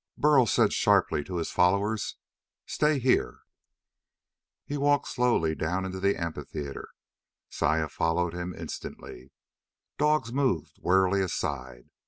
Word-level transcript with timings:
Burl 0.17 0.47
said 0.47 0.73
sharply 0.73 1.23
to 1.25 1.37
his 1.37 1.51
followers: 1.51 2.15
"Stay 2.65 2.97
here!" 2.97 3.41
He 4.65 4.75
walked 4.75 5.07
slowly 5.07 5.53
down 5.53 5.85
into 5.85 5.99
the 5.99 6.19
amphitheatre. 6.19 6.89
Saya 7.51 7.87
followed 7.87 8.33
him 8.33 8.51
instantly. 8.55 9.31
Dogs 9.99 10.33
moved 10.33 10.77
warily 10.79 11.21
aside. 11.21 11.91